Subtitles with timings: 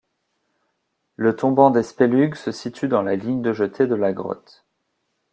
[1.15, 4.65] Le tombant des Spélugues se situe dans la ligne de jetée de la grotte.